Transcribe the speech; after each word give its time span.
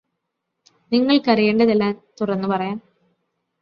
നിങ്ങൾക്കറിയെണ്ടതെല്ലാം 0.91 1.95
തുറന്നു 2.21 2.47
പറയാം 2.47 2.77